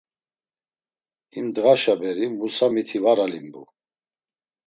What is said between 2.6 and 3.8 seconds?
miti var alimbu.